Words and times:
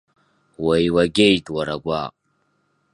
Уеилагеит, 0.63 1.45
уара 1.55 1.73
агәаҟ! 1.77 2.07